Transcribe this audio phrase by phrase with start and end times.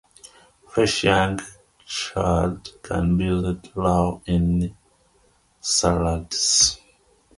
[0.67, 1.39] Fresh young
[1.85, 4.75] chard can be used raw in
[5.59, 6.79] salads.